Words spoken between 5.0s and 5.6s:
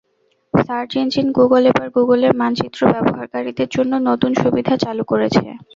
করেছে।